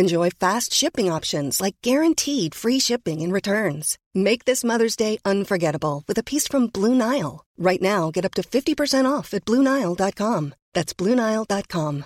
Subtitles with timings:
[0.00, 3.98] Enjoy fast shipping options like guaranteed free shipping and returns.
[4.14, 7.44] Make this Mother's Day unforgettable with a piece from Blue Nile.
[7.58, 10.54] Right now, get up to 50% off at BlueNile.com.
[10.72, 12.04] That's BlueNile.com.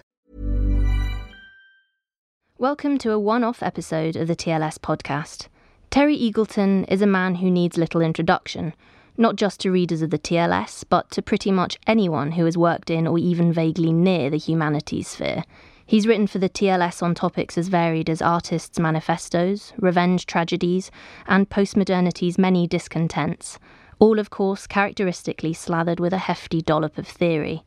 [2.56, 5.48] Welcome to a one off episode of the TLS podcast.
[5.90, 8.72] Terry Eagleton is a man who needs little introduction,
[9.18, 12.88] not just to readers of the TLS, but to pretty much anyone who has worked
[12.88, 15.44] in or even vaguely near the humanities sphere.
[15.92, 20.90] He's written for the TLS on topics as varied as artists' manifestos, revenge tragedies,
[21.26, 23.58] and postmodernity's many discontents,
[23.98, 27.62] all, of course, characteristically slathered with a hefty dollop of theory.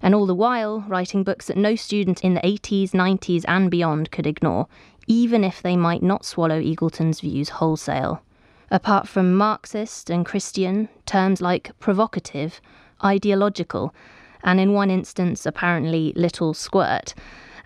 [0.00, 4.12] And all the while, writing books that no student in the 80s, 90s, and beyond
[4.12, 4.68] could ignore,
[5.08, 8.22] even if they might not swallow Eagleton's views wholesale.
[8.70, 12.60] Apart from Marxist and Christian, terms like provocative,
[13.04, 13.92] ideological,
[14.44, 17.12] and in one instance, apparently little squirt,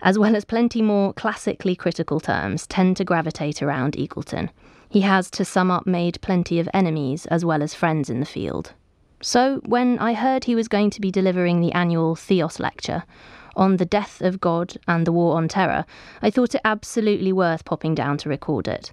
[0.01, 4.49] as well as plenty more classically critical terms, tend to gravitate around Eagleton.
[4.89, 8.25] He has, to sum up, made plenty of enemies as well as friends in the
[8.25, 8.73] field.
[9.21, 13.03] So, when I heard he was going to be delivering the annual Theos lecture
[13.55, 15.85] on the death of God and the war on terror,
[16.21, 18.91] I thought it absolutely worth popping down to record it.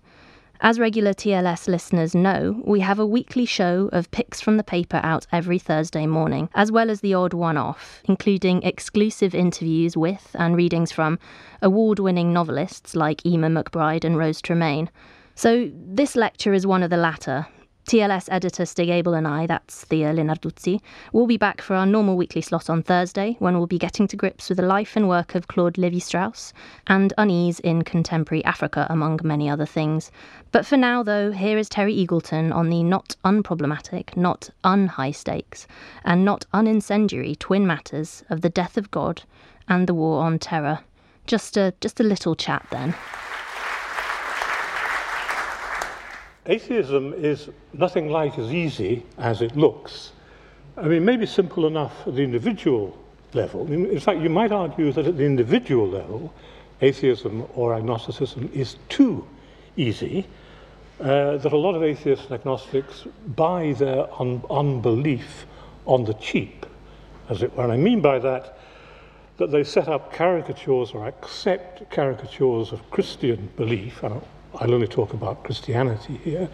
[0.61, 5.01] As regular TLS listeners know, we have a weekly show of picks from the paper
[5.05, 10.35] out every Thursday morning, as well as the odd one off, including exclusive interviews with
[10.35, 11.21] and readings from
[11.63, 14.89] award winning novelists like Eimear McBride and Rose Tremain.
[15.37, 17.47] So, this lecture is one of the latter,
[17.89, 20.79] TLS editor Stig Abell and I, that's Thea Lenarduzzi,
[21.15, 24.17] will be back for our normal weekly slot on Thursday when we'll be getting to
[24.17, 26.53] grips with the life and work of Claude Lévi Strauss
[26.87, 30.11] and unease in contemporary Africa, among many other things.
[30.53, 35.67] But for now, though, here is Terry Eagleton on the not unproblematic, not unhigh stakes,
[36.05, 39.23] and not unincendiary twin matters of the death of God
[39.67, 40.81] and the war on terror.
[41.27, 42.95] Just a, just a little chat then.
[46.49, 50.13] Atheism is nothing like as easy as it looks.
[50.79, 52.97] I mean, maybe simple enough at the individual
[53.35, 53.71] level.
[53.71, 56.33] In fact, you might argue that at the individual level,
[56.81, 59.27] atheism or agnosticism is too
[59.77, 60.27] easy,
[61.01, 63.05] uh, that a lot of atheists and agnostics
[63.37, 65.47] buy their un- unbelief
[65.85, 66.65] on the cheap,
[67.29, 67.65] as it were.
[67.65, 68.59] And I mean by that,
[69.37, 74.23] that they set up caricatures or accept caricatures of Christian belief, and
[74.55, 76.49] I'll only talk about Christianity here,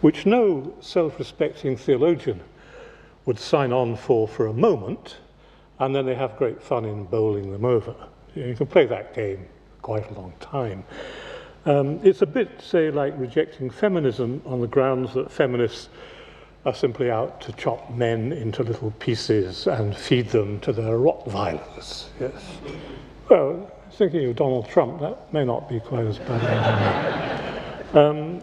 [0.00, 2.40] which no self respecting theologian
[3.26, 5.18] would sign on for for a moment,
[5.78, 7.94] and then they have great fun in bowling them over.
[8.34, 9.46] You can play that game
[9.82, 10.84] quite a long time.
[11.64, 15.88] Um, it's a bit, say, like rejecting feminism on the grounds that feminists
[16.64, 22.06] are simply out to chop men into little pieces and feed them to their Rottweilers.
[22.20, 22.58] Yes.
[23.28, 27.96] Well, thinking of Donald Trump, that may not be quite as bad.
[27.96, 28.42] um,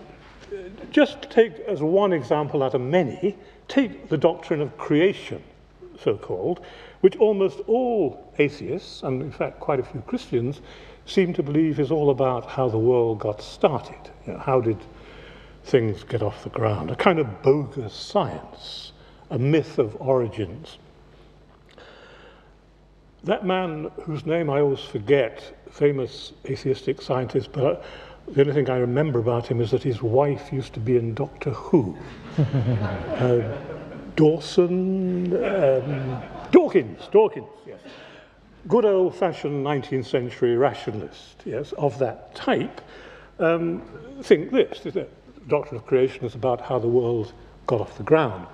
[0.91, 3.37] just take as one example out of many,
[3.67, 5.41] take the doctrine of creation,
[5.99, 6.61] so called,
[7.01, 10.61] which almost all atheists, and in fact quite a few Christians,
[11.05, 14.11] seem to believe is all about how the world got started.
[14.25, 14.77] You know, how did
[15.63, 16.91] things get off the ground?
[16.91, 18.93] A kind of bogus science,
[19.29, 20.77] a myth of origins.
[23.23, 27.83] That man whose name I always forget, famous atheistic scientist, but
[28.27, 31.13] the only thing I remember about him is that his wife used to be in
[31.13, 31.97] Doctor Who.
[32.37, 33.41] uh,
[34.15, 36.21] Dawson, um,
[36.51, 37.79] Dawkins, Dawkins, yes.
[38.67, 42.81] Good old fashioned 19th century rationalist, yes, of that type,
[43.39, 43.81] um,
[44.21, 45.07] think this, the
[45.47, 47.33] doctrine of creation is about how the world
[47.65, 48.47] got off the ground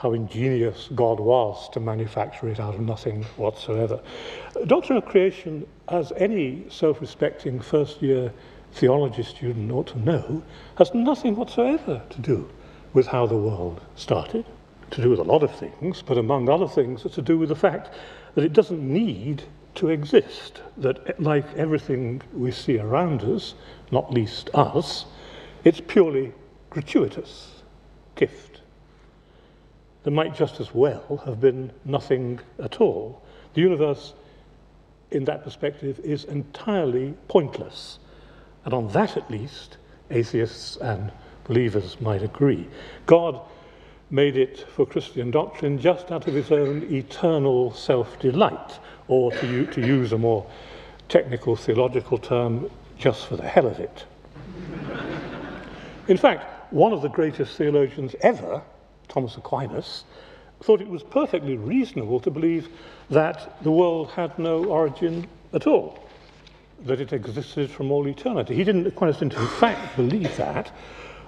[0.00, 4.00] how ingenious God was to manufacture it out of nothing whatsoever.
[4.66, 8.32] Doctrine of creation, as any self respecting first year
[8.72, 10.42] theology student ought to know,
[10.78, 12.48] has nothing whatsoever to do
[12.94, 14.46] with how the world started,
[14.90, 17.50] to do with a lot of things, but among other things, it's to do with
[17.50, 17.90] the fact
[18.34, 19.42] that it doesn't need
[19.74, 23.54] to exist, that like everything we see around us,
[23.90, 25.04] not least us,
[25.62, 26.32] it's purely
[26.70, 27.62] gratuitous
[28.16, 28.49] gift.
[30.10, 33.22] Might just as well have been nothing at all.
[33.54, 34.12] The universe,
[35.12, 38.00] in that perspective, is entirely pointless.
[38.64, 39.76] And on that, at least,
[40.10, 41.12] atheists and
[41.44, 42.66] believers might agree.
[43.06, 43.40] God
[44.10, 49.66] made it for Christian doctrine just out of his own eternal self delight, or to,
[49.66, 50.44] to use a more
[51.08, 52.68] technical theological term,
[52.98, 54.04] just for the hell of it.
[56.08, 58.60] In fact, one of the greatest theologians ever,
[59.10, 60.04] Thomas Aquinas,
[60.62, 62.68] thought it was perfectly reasonable to believe
[63.10, 65.98] that the world had no origin at all,
[66.84, 68.54] that it existed from all eternity.
[68.54, 70.70] He didn't, Aquinas didn't in fact believe that,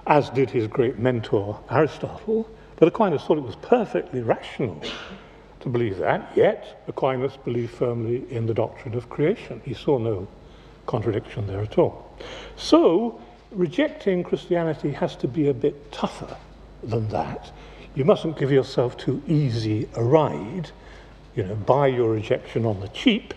[0.07, 4.81] as did his great mentor Aristotle, but Aquinas thought it was perfectly rational
[5.61, 9.61] to believe that, yet Aquinas believed firmly in the doctrine of creation.
[9.63, 10.27] He saw no
[10.85, 12.17] contradiction there at all.
[12.55, 13.21] So,
[13.51, 16.35] rejecting Christianity has to be a bit tougher
[16.83, 17.51] than that.
[17.95, 20.71] You mustn't give yourself too easy a ride,
[21.35, 23.33] you know, buy your rejection on the cheap.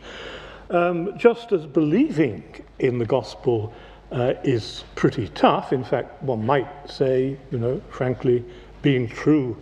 [0.70, 2.42] Um, just as believing
[2.78, 3.72] in the gospel
[4.10, 8.44] uh, is pretty tough, in fact, one might say, you know, frankly,
[8.82, 9.56] being true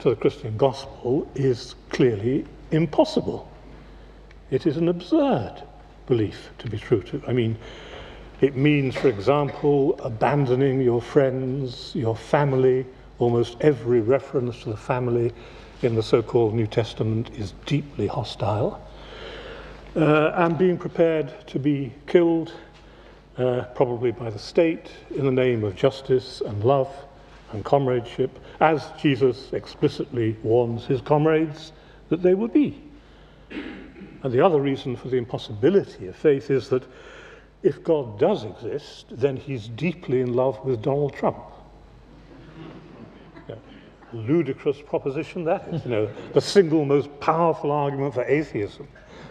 [0.00, 3.48] to the Christian gospel is clearly impossible.
[4.50, 5.62] It is an absurd
[6.06, 7.22] belief to be true to.
[7.26, 7.56] I mean,
[8.40, 12.84] it means, for example, abandoning your friends, your family.
[13.24, 15.32] Almost every reference to the family
[15.80, 18.86] in the so called New Testament is deeply hostile.
[19.96, 22.52] Uh, and being prepared to be killed,
[23.38, 26.94] uh, probably by the state, in the name of justice and love
[27.52, 31.72] and comradeship, as Jesus explicitly warns his comrades
[32.10, 32.82] that they would be.
[33.50, 36.82] And the other reason for the impossibility of faith is that
[37.62, 41.38] if God does exist, then he's deeply in love with Donald Trump.
[44.14, 48.86] Ludicrous proposition that is, you know, the single most powerful argument for atheism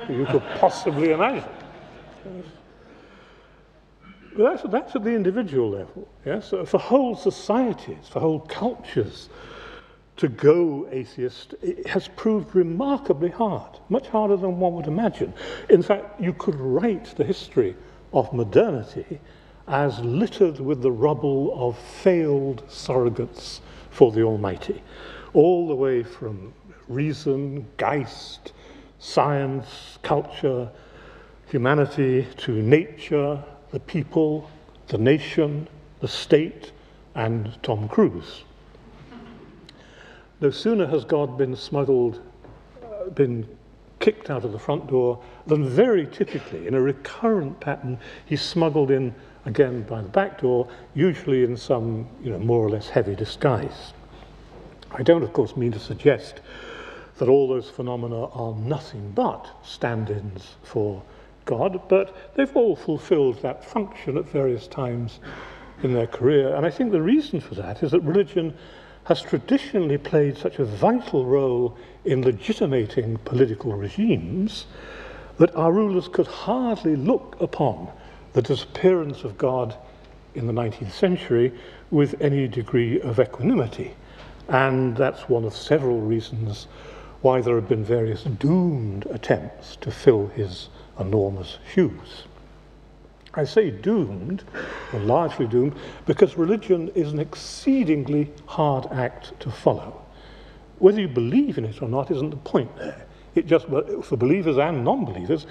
[0.09, 1.49] you could possibly imagine.
[4.35, 6.07] But that's, that's at the individual level.
[6.25, 6.49] Yes?
[6.49, 9.29] For whole societies, for whole cultures,
[10.17, 15.33] to go atheist has proved remarkably hard, much harder than one would imagine.
[15.69, 17.75] In fact, you could write the history
[18.11, 19.19] of modernity
[19.67, 23.61] as littered with the rubble of failed surrogates
[23.93, 24.81] for the Almighty,
[25.33, 26.51] all the way from
[26.87, 28.51] reason, Geist,
[28.97, 30.69] science, culture,
[31.47, 33.41] humanity to nature,
[33.71, 34.49] the people,
[34.87, 35.67] the nation,
[35.99, 36.71] the state,
[37.13, 38.43] and Tom Cruise.
[40.41, 42.19] No sooner has God been smuggled,
[42.83, 43.47] uh, been
[43.99, 48.89] kicked out of the front door, than very typically, in a recurrent pattern, he's smuggled
[48.89, 49.13] in
[49.45, 53.93] again by the back door, usually in some you know, more or less heavy disguise.
[54.91, 56.41] I don't, of course, mean to suggest
[57.17, 61.01] that all those phenomena are nothing but stand ins for
[61.45, 65.19] God, but they've all fulfilled that function at various times
[65.83, 66.55] in their career.
[66.55, 68.55] And I think the reason for that is that religion
[69.05, 74.65] has traditionally played such a vital role in legitimating political regimes
[75.37, 77.89] that our rulers could hardly look upon
[78.33, 79.75] the disappearance of God
[80.35, 81.53] in the 19th century
[81.91, 83.93] with any degree of equanimity.
[84.49, 86.67] And that's one of several reasons
[87.21, 92.25] why there have been various doomed attempts to fill his enormous shoes.
[93.35, 94.43] I say doomed,
[94.91, 95.75] or largely doomed,
[96.05, 100.01] because religion is an exceedingly hard act to follow.
[100.79, 103.05] Whether you believe in it or not isn't the point there.
[103.35, 105.47] It just, for believers and non believers,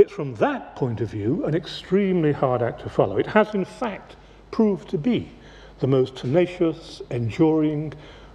[0.00, 3.16] it's from that point of view an extremely hard act to follow.
[3.16, 4.16] It has, in fact,
[4.50, 5.30] proved to be
[5.78, 7.92] the most tenacious, enduring,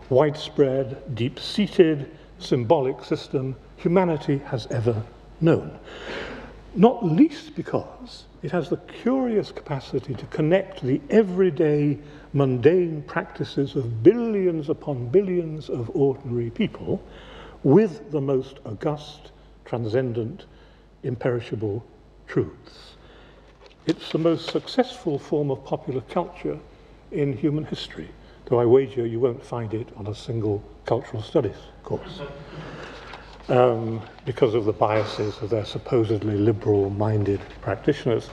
[0.09, 5.03] widespread, deep seated, symbolic system humanity has ever
[5.41, 5.77] known
[6.75, 11.97] not least because it has the curious capacity to connect the everyday
[12.33, 17.01] mundane practices of billions upon billions of ordinary people
[17.63, 19.31] with the most august,
[19.63, 20.45] transcendent,
[21.05, 21.85] imperishable
[22.27, 22.95] truths.
[23.85, 26.57] It's the most successful form of popular culture
[27.11, 28.09] in human history,
[28.45, 32.21] though I wager you won't find it on a single cultural studies course
[33.49, 38.29] um, because of the biases of their supposedly liberal minded practitioners.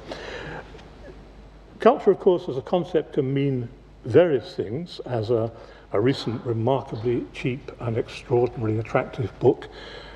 [1.79, 3.69] Culture, of course, as a concept can mean
[4.05, 5.53] various things, as a,
[5.93, 9.69] a recent remarkably cheap and extraordinarily attractive book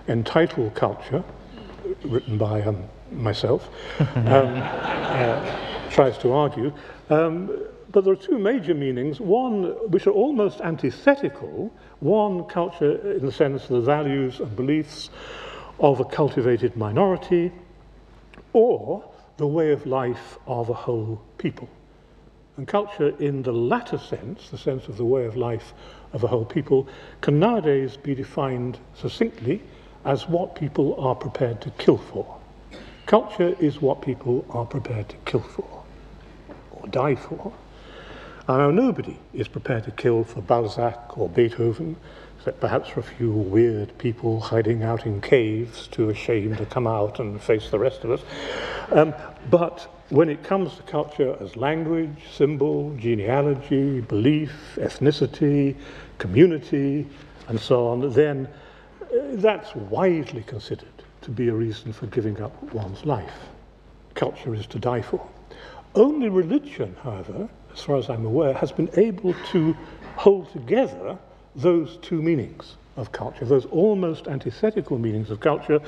[0.08, 1.22] entitled Culture,
[2.04, 6.72] written by um, myself, um, uh, tries to argue.
[7.10, 7.50] Um,
[7.92, 11.72] but there are two major meanings, one which are almost antithetical.
[12.00, 15.10] One, culture in the sense of the values and beliefs
[15.78, 17.52] of a cultivated minority,
[18.52, 19.04] or
[19.36, 21.68] the way of life of a whole people.
[22.56, 25.74] And culture, in the latter sense, the sense of the way of life
[26.12, 26.88] of a whole people,
[27.20, 29.62] can nowadays be defined succinctly
[30.06, 32.38] as what people are prepared to kill for.
[33.06, 35.84] Culture is what people are prepared to kill for
[36.70, 37.52] or die for.
[38.48, 41.96] Now, nobody is prepared to kill for Balzac or Beethoven,
[42.38, 46.86] except perhaps for a few weird people hiding out in caves too ashamed to come
[46.86, 48.20] out and face the rest of us.
[48.92, 49.12] Um,
[49.50, 55.74] but when it comes to culture as language, symbol, genealogy, belief, ethnicity,
[56.18, 57.08] community,
[57.48, 58.48] and so on, then
[59.12, 60.88] that's widely considered
[61.22, 63.38] to be a reason for giving up one's life.
[64.14, 65.26] Culture is to die for.
[65.94, 69.76] Only religion, however, as far as I'm aware, has been able to
[70.16, 71.18] hold together
[71.54, 75.80] those two meanings of culture, those almost antithetical meanings of culture,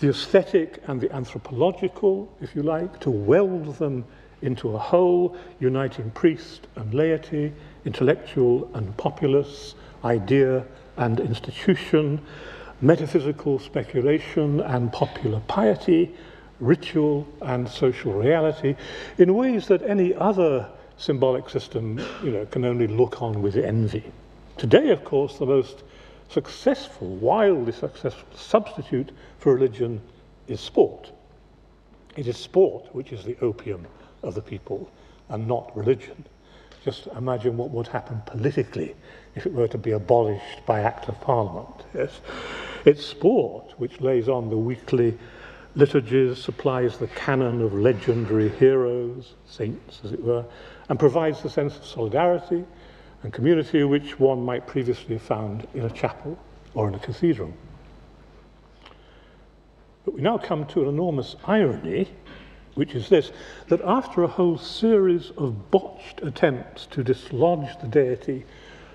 [0.00, 4.04] the aesthetic and the anthropological, if you like, to weld them
[4.42, 7.52] into a whole, uniting priest and laity,
[7.84, 10.64] intellectual and populace, idea
[10.96, 12.20] and institution,
[12.80, 16.14] metaphysical speculation and popular piety,
[16.60, 18.76] ritual and social reality,
[19.18, 24.04] in ways that any other symbolic system you know, can only look on with envy.
[24.56, 25.82] Today, of course, the most
[26.28, 30.00] successful, wildly successful substitute for religion
[30.48, 31.10] is sport.
[32.16, 33.86] It is sport which is the opium
[34.22, 34.90] of the people
[35.28, 36.24] and not religion.
[36.84, 38.94] Just imagine what would happen politically
[39.34, 41.84] if it were to be abolished by Act of Parliament.
[41.94, 42.20] Yes?
[42.84, 45.16] It's sport which lays on the weekly
[45.74, 50.44] liturgies, supplies the canon of legendary heroes, saints, as it were,
[50.88, 52.64] and provides the sense of solidarity
[53.22, 56.36] and community which one might previously have found in a chapel
[56.74, 57.52] or in a cathedral.
[60.04, 62.08] But we now come to an enormous irony,
[62.74, 63.32] which is this
[63.68, 68.44] that after a whole series of botched attempts to dislodge the deity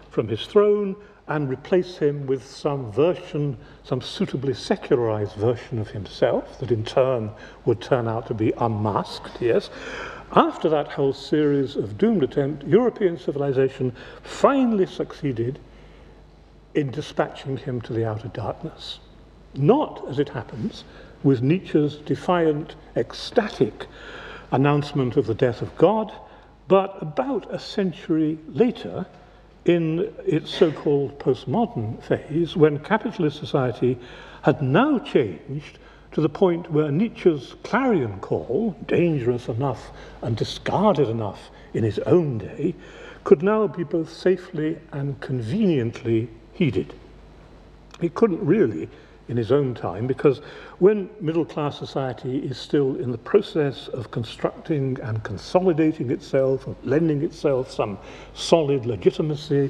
[0.10, 0.96] from his throne
[1.28, 7.30] and replace him with some version, some suitably secularized version of himself that in turn
[7.66, 9.70] would turn out to be unmasked, yes,
[10.32, 13.94] after that whole series of doomed attempts, European civilization
[14.24, 15.60] finally succeeded
[16.76, 19.00] in dispatching him to the outer darkness.
[19.56, 20.84] Not, as it happens,
[21.24, 23.88] with Nietzsche's defiant, ecstatic
[24.52, 26.12] announcement of the death of God,
[26.68, 29.06] but about a century later,
[29.66, 33.98] in its so called postmodern phase, when capitalist society
[34.44, 35.78] had now changed
[36.14, 42.38] to the point where Nietzsche's clarion call, dangerous enough and discarded enough in his own
[42.38, 42.74] day,
[43.24, 46.94] could now be both safely and conveniently heeded.
[48.00, 48.88] He couldn't really
[49.28, 50.40] in his own time because
[50.80, 56.76] when middle class society is still in the process of constructing and consolidating itself, of
[56.86, 57.98] lending itself some
[58.34, 59.70] solid legitimacy,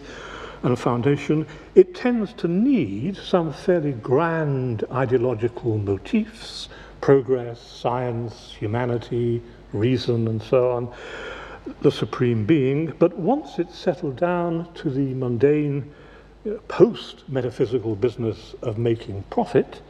[0.64, 1.46] and foundation,
[1.76, 10.72] it tends to need some fairly grand ideological motifs progress, science, humanity, reason, and so
[10.72, 10.92] on,
[11.82, 12.92] the supreme being.
[12.98, 15.94] But once it's settled down to the mundane,
[16.68, 19.82] post metaphysical business of making profit,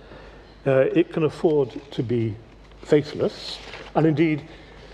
[0.66, 2.36] uh, it can afford to be
[2.82, 3.58] faithless,
[3.96, 4.48] and indeed,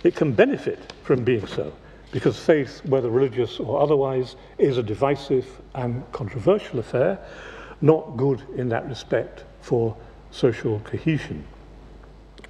[0.04, 1.74] it can benefit from being so
[2.14, 7.18] because faith, whether religious or otherwise, is a divisive and controversial affair,
[7.82, 9.98] not good in that respect for
[10.30, 11.44] social cohesion.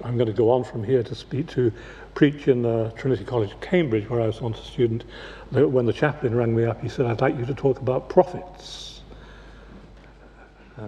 [0.02, 1.72] I'm going to go on from here to speak to
[2.14, 2.62] preach in
[2.96, 5.04] Trinity College, Cambridge, where I was once a student.
[5.50, 8.93] When the chaplain rang me up, he said, I'd like you to talk about prophets.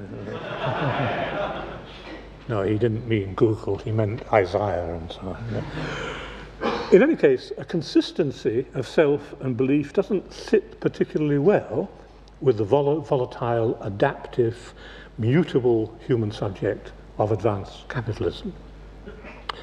[2.48, 5.64] no, he didn't mean Google, he meant Isaiah and so on.
[6.92, 11.88] In any case, a consistency of self and belief doesn't sit particularly well
[12.40, 14.74] with the vol- volatile, adaptive,
[15.18, 18.54] mutable human subject of advanced capitalism.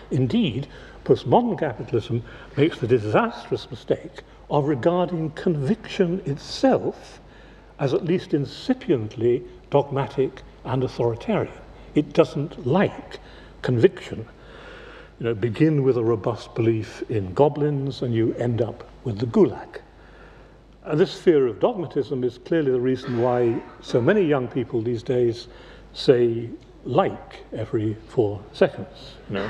[0.09, 0.69] Indeed,
[1.03, 2.23] postmodern capitalism
[2.55, 7.19] makes the disastrous mistake of regarding conviction itself
[7.79, 11.61] as at least incipiently dogmatic and authoritarian.
[11.95, 13.19] It doesn't like
[13.63, 14.27] conviction
[15.19, 19.25] You know, begin with a robust belief in goblins and you end up with the
[19.27, 19.81] gulag.
[20.85, 25.03] And this fear of dogmatism is clearly the reason why so many young people these
[25.03, 25.47] days
[25.93, 26.49] say
[26.83, 29.49] like every four seconds, you know,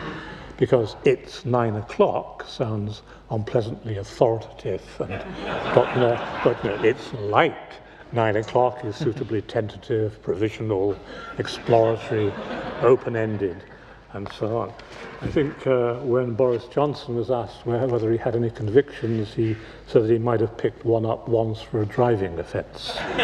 [0.58, 3.02] because it's nine o'clock sounds
[3.32, 5.10] unpleasantly authoritative, and,
[5.74, 6.02] but, you
[6.44, 7.73] but it's like
[8.14, 10.98] nine o'clock is suitably tentative, provisional,
[11.40, 12.32] exploratory,
[12.82, 13.64] open-ended,
[14.14, 14.74] and so on.
[15.22, 19.56] I think uh, when Boris Johnson was asked whether he had any convictions, he
[19.88, 22.94] said that he might have picked one up once for a driving offence.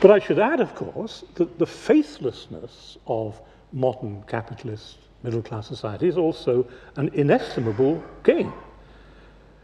[0.00, 3.40] but I should add, of course, that the faithlessness of
[3.72, 8.52] modern capitalist middle class society is also an inestimable gain.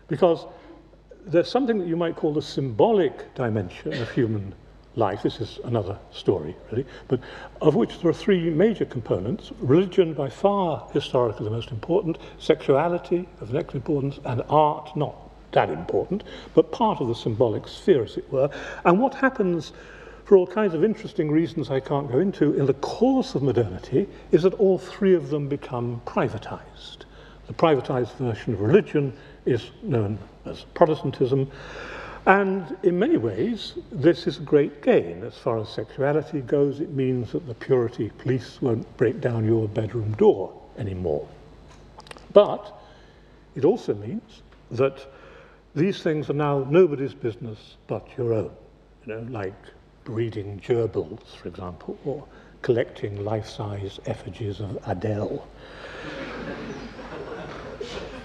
[0.08, 0.44] Because
[1.26, 4.54] there's something that you might call the symbolic dimension of human
[4.96, 5.22] life.
[5.22, 7.20] This is another story, really, but
[7.60, 9.52] of which there are three major components.
[9.60, 15.14] Religion, by far historically the most important, sexuality of next importance, and art, not
[15.52, 16.24] that important,
[16.54, 18.50] but part of the symbolic sphere, as it were.
[18.84, 19.72] And what happens,
[20.24, 24.08] for all kinds of interesting reasons I can't go into, in the course of modernity,
[24.30, 27.04] is that all three of them become privatized.
[27.46, 29.12] The privatized version of religion
[29.46, 31.50] is known as Protestantism.
[32.26, 35.24] And in many ways, this is a great gain.
[35.24, 39.66] As far as sexuality goes, it means that the purity police won't break down your
[39.66, 41.28] bedroom door anymore.
[42.32, 42.72] But
[43.56, 45.04] it also means that
[45.74, 48.50] these things are now nobody's business but your own.
[49.04, 49.54] You know, like
[50.04, 52.24] breeding gerbils, for example, or
[52.62, 55.46] collecting life-size effigies of Adele.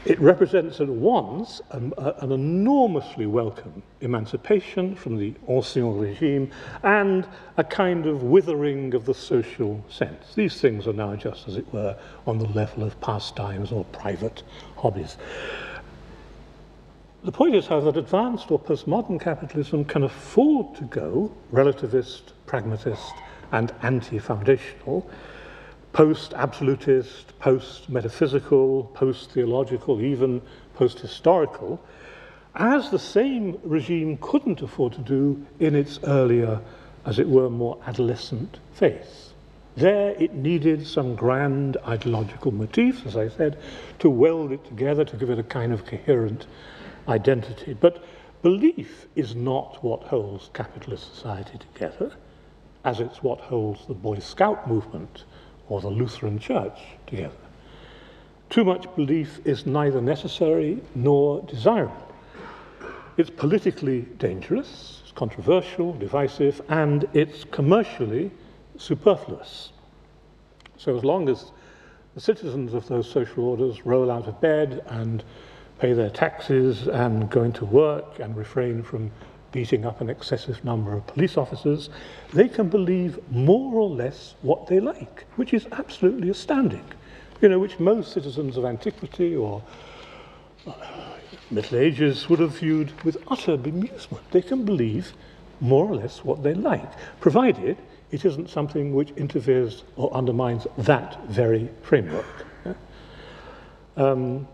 [0.08, 6.50] It represents at once an, an enormously welcome emancipation from the ancien regime
[6.82, 10.34] and a kind of withering of the social sense.
[10.34, 14.44] These things are now just, as it were, on the level of pastimes or private
[14.78, 15.18] hobbies.
[17.26, 23.12] The point is, however, that advanced or postmodern capitalism can afford to go relativist, pragmatist,
[23.52, 25.06] and anti foundational
[25.94, 30.42] post absolutist, post metaphysical, post theological, even
[30.76, 31.80] post historical,
[32.56, 36.60] as the same regime couldn't afford to do in its earlier,
[37.06, 39.34] as it were, more adolescent phase.
[39.76, 43.60] There it needed some grand ideological motifs, as I said,
[44.00, 46.48] to weld it together, to give it a kind of coherent
[47.08, 47.76] identity.
[47.76, 48.04] But
[48.42, 52.12] belief is not what holds capitalist society together,
[52.84, 55.26] as it's what holds the Boy Scout movement
[55.70, 57.36] or the Lutheran Church together.
[58.50, 62.14] Too much belief is neither necessary nor desirable.
[63.18, 68.32] It's politically dangerous, it's controversial, divisive, and it's commercially
[68.78, 69.72] superfluous.
[70.78, 71.52] So, as long as
[72.14, 75.24] the citizens of those social orders roll out of bed and
[75.80, 79.12] pay their taxes and go into work and refrain from
[79.52, 81.90] beating up an excessive number of police officers,
[82.34, 86.86] they can believe more or less what they like, which is absolutely astounding.
[87.42, 89.62] You know, which most citizens of antiquity or
[90.66, 90.74] uh,
[91.52, 94.22] Middle Ages would have viewed with utter bemusement.
[94.32, 95.14] They can believe
[95.60, 97.78] more or less what they like, provided
[98.12, 102.26] it isn't something which interferes or undermines that very framework.
[103.98, 104.48] Um,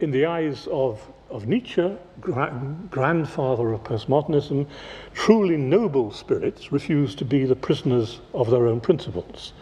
[0.00, 2.50] in the eyes of of Nietzsche, gra
[2.90, 4.66] grandfather of postmodernism,
[5.12, 9.52] truly noble spirits refuse to be the prisoners of their own principles.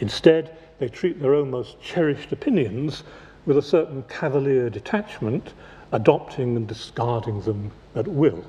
[0.00, 3.04] Instead, they treat their own most cherished opinions
[3.46, 5.54] with a certain cavalier detachment,
[5.92, 8.44] adopting and discarding them at will.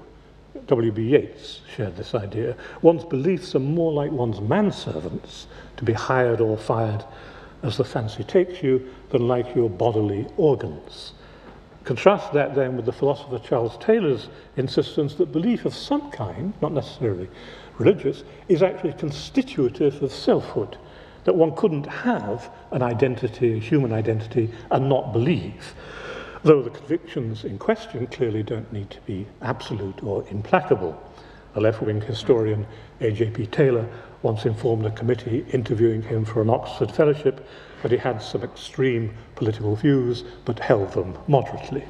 [0.67, 1.01] W.B.
[1.01, 2.57] Yeats shared this idea.
[2.81, 5.45] One's beliefs are more like one's manservants,
[5.77, 7.03] to be hired or fired
[7.63, 11.13] as the fancy takes you, than like your bodily organs.
[11.85, 16.73] Contrast that then with the philosopher Charles Taylor's insistence that belief of some kind, not
[16.73, 17.29] necessarily
[17.77, 20.77] religious, is actually constitutive of selfhood.
[21.25, 25.75] That one couldn't have an identity, a human identity, and not believe.
[26.43, 30.99] Though the convictions in question clearly don't need to be absolute or implacable.
[31.53, 32.65] A left wing historian,
[32.99, 33.47] A.J.P.
[33.47, 33.87] Taylor,
[34.23, 37.47] once informed a committee interviewing him for an Oxford Fellowship
[37.81, 41.83] that he had some extreme political views but held them moderately.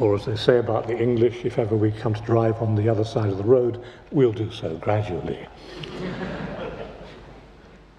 [0.00, 2.88] or as they say about the English, if ever we come to drive on the
[2.88, 5.46] other side of the road, we'll do so gradually.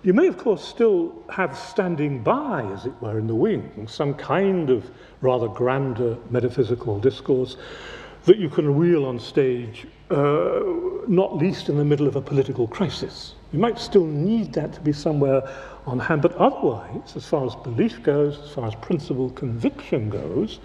[0.04, 4.14] you may, of course, still have standing by, as it were, in the wings, some
[4.14, 7.56] kind of rather grander metaphysical discourse
[8.26, 10.62] that you can wheel on stage, uh,
[11.08, 13.36] not least in the middle of a political crisis.
[13.54, 15.48] You might still need that to be somewhere
[15.86, 20.60] on hand, but otherwise, as far as belief goes, as far as principle conviction goes,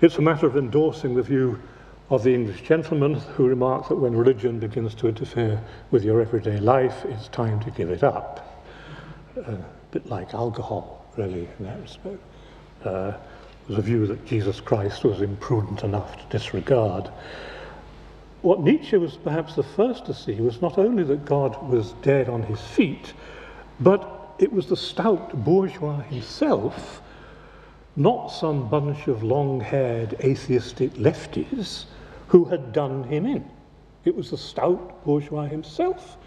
[0.00, 1.60] it's a matter of endorsing the view
[2.08, 5.60] of the English gentleman who remarked that when religion begins to interfere
[5.90, 8.64] with your everyday life, it's time to give it up.
[9.36, 12.18] Uh, a bit like alcohol, really, in that respect.
[12.84, 13.12] Uh,
[13.68, 17.10] was a view that Jesus Christ was imprudent enough to disregard.
[18.44, 22.28] What Nietzsche was perhaps the first to see was not only that God was dead
[22.28, 23.14] on his feet,
[23.80, 27.00] but it was the stout bourgeois himself,
[27.96, 31.86] not some bunch of long haired atheistic lefties,
[32.28, 33.48] who had done him in.
[34.04, 36.18] It was the stout bourgeois himself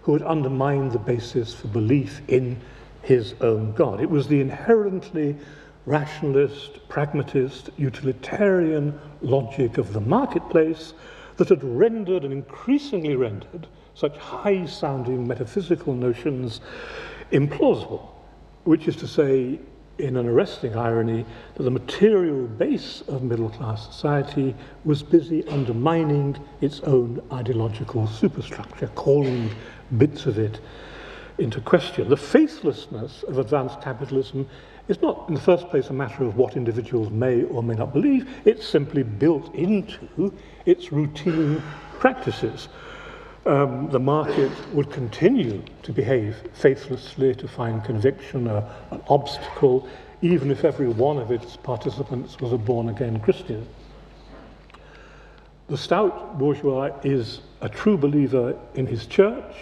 [0.00, 2.58] who had undermined the basis for belief in
[3.02, 4.00] his own God.
[4.00, 5.36] It was the inherently
[5.84, 10.94] rationalist, pragmatist, utilitarian logic of the marketplace
[11.36, 16.60] that had rendered and increasingly rendered such high sounding metaphysical notions
[17.32, 18.08] implausible,
[18.64, 19.58] which is to say,
[19.98, 26.36] in an arresting irony, that the material base of middle class society was busy undermining
[26.60, 29.50] its own ideological superstructure, calling
[29.96, 30.60] bits of it
[31.38, 32.08] into question.
[32.08, 34.48] The faithlessness of advanced capitalism
[34.88, 37.92] is not, in the first place, a matter of what individuals may or may not
[37.92, 40.32] believe, it's simply built into
[40.64, 41.62] its routine
[41.98, 42.68] practices.
[43.46, 49.88] Um, the market would continue to behave faithlessly, to find conviction a, an obstacle,
[50.22, 53.66] even if every one of its participants was a born again Christian.
[55.68, 59.54] The stout bourgeois is a true believer in his church,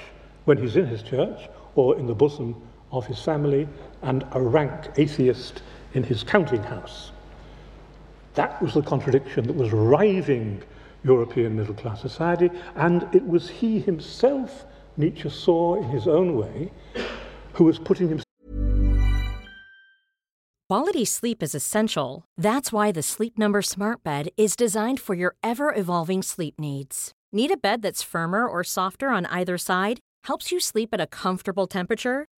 [0.44, 2.54] when he's in his church, or in the bosom
[2.92, 3.66] of his family,
[4.04, 5.62] and a rank atheist
[5.94, 7.10] in his counting house.
[8.34, 10.62] That was the contradiction that was riving
[11.04, 14.64] European middle class society, and it was he himself,
[14.96, 16.72] Nietzsche saw in his own way,
[17.52, 18.24] who was putting himself.
[20.68, 22.24] Quality sleep is essential.
[22.38, 27.12] That's why the Sleep Number Smart Bed is designed for your ever evolving sleep needs.
[27.32, 30.00] Need a bed that's firmer or softer on either side?
[30.24, 32.24] Helps you sleep at a comfortable temperature?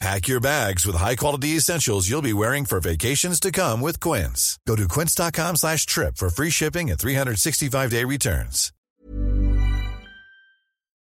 [0.00, 4.58] Pack your bags with high-quality essentials you'll be wearing for vacations to come with Quince.
[4.66, 8.72] Go to quince.com slash trip for free shipping and 365-day returns.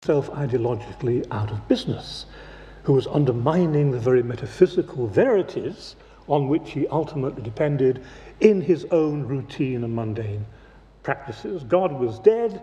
[0.04, 2.26] Self-ideologically out of business,
[2.82, 5.96] who was undermining the very metaphysical verities
[6.28, 8.04] on which he ultimately depended
[8.40, 10.44] in his own routine and mundane
[11.02, 11.64] practices.
[11.64, 12.62] God was dead,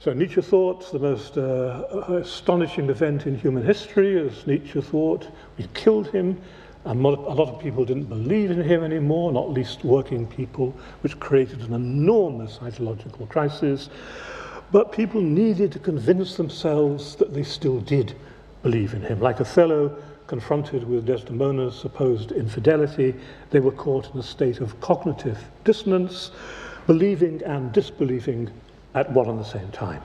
[0.00, 5.68] so Nietzsche thought the most uh, astonishing event in human history, as Nietzsche thought, we
[5.74, 6.40] killed him.
[6.86, 11.20] And a lot of people didn't believe in him anymore, not least working people, which
[11.20, 13.90] created an enormous ideological crisis.
[14.72, 18.16] But people needed to convince themselves that they still did
[18.62, 19.20] believe in him.
[19.20, 19.94] Like Othello
[20.26, 23.14] confronted with Desdemona's supposed infidelity,
[23.50, 26.30] they were caught in a state of cognitive dissonance,
[26.86, 28.50] believing and disbelieving
[28.94, 30.02] at one and the same time.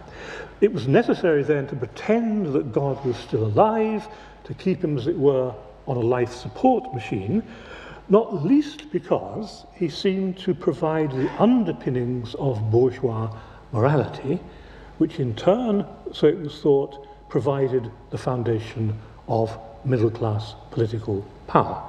[0.61, 4.07] It was necessary then to pretend that God was still alive,
[4.45, 5.53] to keep him, as it were,
[5.87, 7.43] on a life support machine,
[8.09, 13.35] not least because he seemed to provide the underpinnings of bourgeois
[13.71, 14.39] morality,
[14.99, 21.81] which in turn, so it was thought, provided the foundation of middle class political power.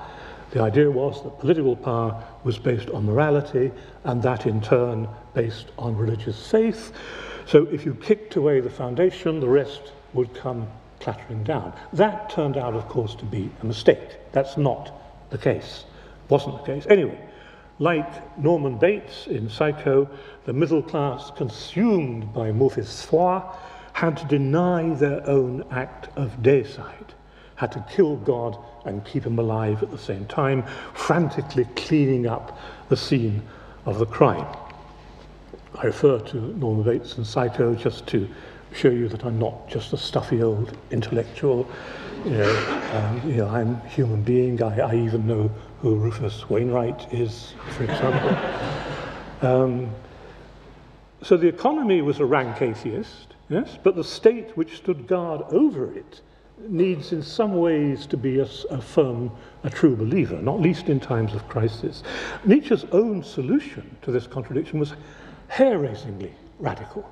[0.50, 3.70] The idea was that political power was based on morality,
[4.04, 6.92] and that in turn based on religious faith.
[7.46, 10.66] So if you kicked away the foundation, the rest would come
[10.98, 11.74] clattering down.
[11.92, 14.16] That turned out, of course, to be a mistake.
[14.32, 14.92] That's not
[15.30, 15.84] the case.
[16.30, 16.86] Wasn't the case.
[16.88, 17.20] Anyway,
[17.78, 20.08] like Norman Bates in Psycho,
[20.46, 23.42] the middle class, consumed by mauvaise foi,
[23.92, 27.10] had to deny their own act of deicide,
[27.56, 32.58] had to kill God and keep him alive at the same time, frantically cleaning up
[32.88, 33.42] the scene
[33.84, 34.46] of the crime.
[35.78, 38.26] I refer to Norman Bates and Psycho just to
[38.72, 41.68] show you that I'm not just a stuffy old intellectual.
[42.24, 44.62] You know, um, you know I'm a human being.
[44.62, 45.50] I, I even know
[45.82, 49.48] who Rufus Wainwright is, for example.
[49.48, 49.90] um,
[51.22, 55.92] so the economy was a rank atheist, yes, but the state which stood guard over
[55.92, 56.22] it
[56.58, 59.30] needs in some ways to be a, a firm,
[59.62, 62.02] a true believer, not least in times of crisis.
[62.46, 64.94] Nietzsche's own solution to this contradiction was
[65.48, 67.10] hair-raisingly radical.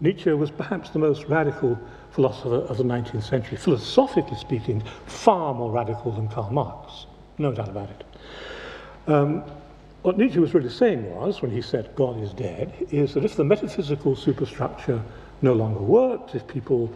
[0.00, 1.78] Nietzsche was perhaps the most radical
[2.10, 7.06] philosopher of the 19th century, philosophically speaking, far more radical than Karl Marx,
[7.38, 8.04] no doubt about it.
[9.06, 9.44] Um,
[10.02, 13.36] what Nietzsche was really saying was, when he said God is dead, is that if
[13.36, 15.02] the metaphysical superstructure
[15.42, 16.90] no longer works, if people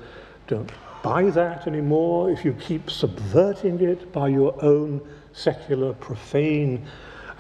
[0.47, 0.71] don't
[1.03, 5.03] buy that anymore, if you keep subverting it by your own
[5.35, 6.87] secular, profane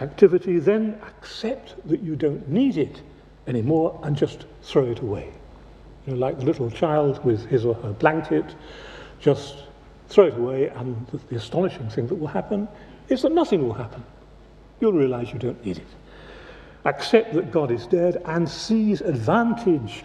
[0.03, 3.01] activity, then accept that you don't need it
[3.47, 5.33] anymore and just throw it away.
[6.07, 8.55] You know, like the little child with his or her blanket,
[9.21, 9.57] just
[10.09, 12.69] throw it away, and the, the astonishing thing that will happen
[13.09, 14.05] is that nothing will happen.
[14.81, 15.87] You'll realize you don't need it.
[16.85, 20.05] Accept that God is dead and seize advantage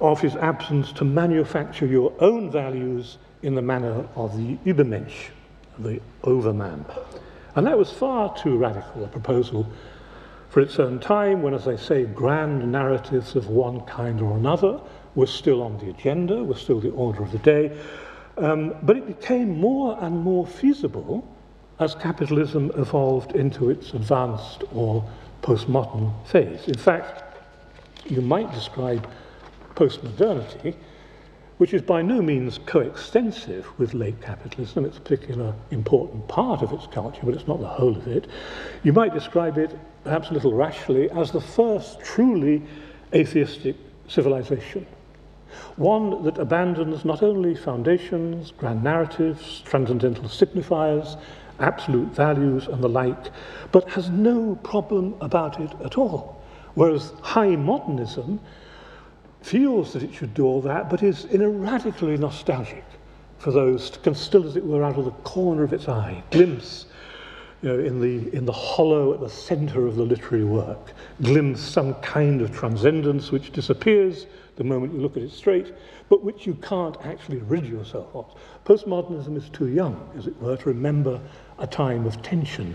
[0.00, 5.30] of his absence to manufacture your own values in the manner of the Übermensch,
[5.78, 6.84] the overman.
[7.54, 9.70] And that was far too radical a proposal
[10.56, 14.80] for its own time, when, as I say, grand narratives of one kind or another
[15.14, 17.78] were still on the agenda, were still the order of the day.
[18.38, 21.30] Um, but it became more and more feasible
[21.78, 25.06] as capitalism evolved into its advanced or
[25.42, 26.66] postmodern phase.
[26.68, 27.22] In fact,
[28.06, 29.06] you might describe
[29.74, 30.74] postmodernity,
[31.58, 34.84] which is by no means coextensive with late capitalism.
[34.84, 38.26] It's a particular important part of its culture, but it's not the whole of it.
[38.82, 42.62] You might describe it, perhaps a little rashly, as the first truly
[43.14, 43.76] atheistic
[44.08, 44.86] civilization.
[45.76, 51.18] One that abandons not only foundations, grand narratives, transcendental signifiers,
[51.58, 53.30] absolute values, and the like,
[53.72, 56.42] but has no problem about it at all.
[56.74, 58.40] Whereas high modernism
[59.46, 62.84] feels that it should do all that, but is in a radically nostalgic
[63.38, 66.86] for those can still, as it were, out of the corner of its eye, glimpse
[67.62, 71.60] you know, in, the, in the hollow at the center of the literary work, glimpse
[71.60, 75.72] some kind of transcendence which disappears the moment you look at it straight,
[76.08, 78.34] but which you can't actually rid yourself of.
[78.64, 81.20] Postmodernism is too young, as it were, to remember
[81.60, 82.74] a time of tension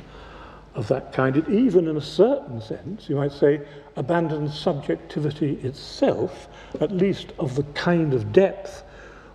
[0.74, 1.36] of that kind.
[1.36, 3.60] It even, in a certain sense, you might say,
[3.96, 6.48] abandons subjectivity itself,
[6.80, 8.84] at least of the kind of depth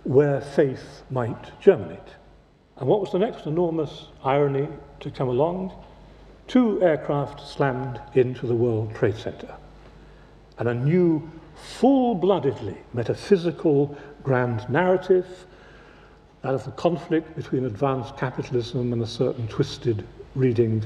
[0.03, 1.99] where faith might germinate.
[2.77, 4.67] And what was the next enormous irony
[4.99, 5.73] to come along?
[6.47, 9.53] Two aircraft slammed into the World Trade Center.
[10.59, 15.45] And a new, full bloodedly metaphysical grand narrative,
[16.41, 20.83] that of the conflict between advanced capitalism and a certain twisted reading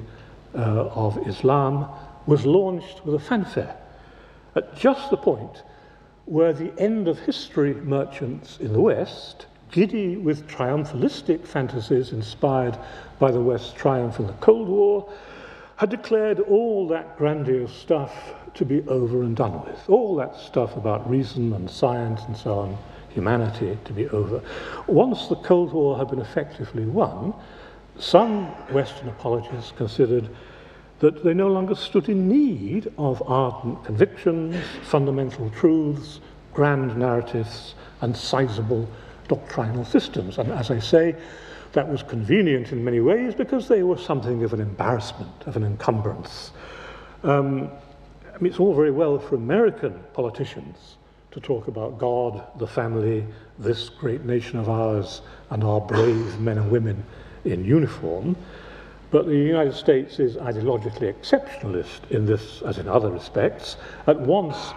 [0.55, 1.87] uh, of Islam,
[2.25, 3.75] was launched with a fanfare
[4.55, 5.63] at just the point
[6.25, 12.77] where the end of history merchants in the West, giddy with triumphalistic fantasies inspired
[13.19, 15.11] by the West's triumph in the Cold War,
[15.77, 19.89] had declared all that grandiose stuff to be over and done with.
[19.89, 22.77] All that stuff about reason and science and so on,
[23.09, 24.41] humanity to be over.
[24.87, 27.33] Once the Cold War had been effectively won,
[27.97, 30.29] some Western apologists considered
[31.01, 36.19] that they no longer stood in need of ardent convictions, fundamental truths,
[36.53, 38.87] grand narratives, and sizable
[39.27, 40.37] doctrinal systems.
[40.37, 41.15] And as I say,
[41.73, 45.63] that was convenient in many ways because they were something of an embarrassment, of an
[45.63, 46.51] encumbrance.
[47.23, 47.71] Um,
[48.33, 50.97] I mean, it's all very well for American politicians
[51.31, 53.25] to talk about God, the family,
[53.57, 57.03] this great nation of ours, and our brave men and women
[57.45, 58.35] in uniform.
[59.11, 63.75] But the United States is ideologically exceptionalist in this, as in other respects,
[64.07, 64.71] at once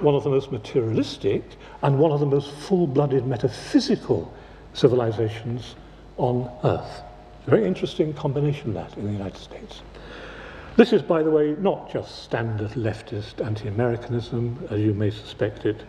[0.00, 1.42] one of the most materialistic
[1.82, 4.32] and one of the most full blooded metaphysical
[4.74, 5.74] civilizations
[6.18, 7.02] on earth.
[7.46, 9.82] Very interesting combination, that, in the United States.
[10.76, 15.66] This is, by the way, not just standard leftist anti Americanism, as you may suspect
[15.66, 15.82] it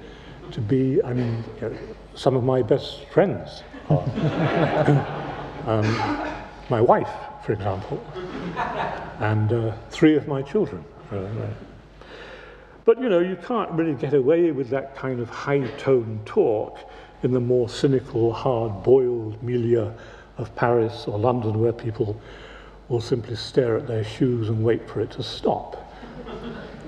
[0.52, 1.02] to be.
[1.04, 1.78] I mean, you know,
[2.16, 4.02] some of my best friends are.
[5.68, 6.28] um,
[6.70, 8.04] my wife, for example,
[9.20, 10.84] and uh, three of my children.
[12.84, 16.80] But you know, you can't really get away with that kind of high toned talk
[17.24, 19.92] in the more cynical, hard boiled milieu
[20.38, 22.20] of Paris or London, where people
[22.90, 25.94] will simply stare at their shoes and wait for it to stop,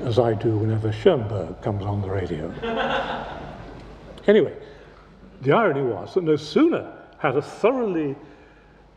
[0.01, 2.51] as I do whenever Schoenberg comes on the radio.
[4.27, 4.53] anyway,
[5.41, 8.15] the irony was that no sooner had a thoroughly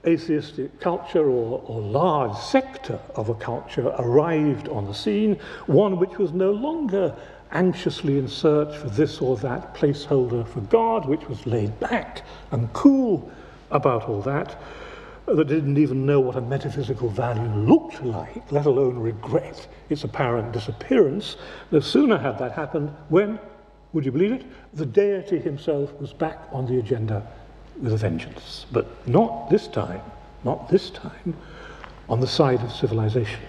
[0.06, 6.18] atheistic culture or, or large sector of a culture arrived on the scene, one which
[6.18, 7.14] was no longer
[7.52, 12.72] anxiously in search for this or that placeholder for God, which was laid back and
[12.72, 13.30] cool
[13.70, 14.60] about all that,
[15.26, 20.52] that didn't even know what a metaphysical value looked like, let alone regret its apparent
[20.52, 21.36] disappearance.
[21.72, 23.40] No sooner had that happened when,
[23.92, 27.26] would you believe it, the deity himself was back on the agenda
[27.80, 28.66] with a vengeance.
[28.72, 30.02] But not this time,
[30.44, 31.36] not this time,
[32.08, 33.40] on the side of civilization.